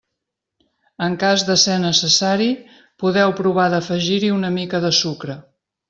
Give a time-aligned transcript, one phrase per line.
[1.07, 2.49] En cas de ser necessari,
[3.05, 5.39] podeu provar d'afegir-hi una mica de sucre.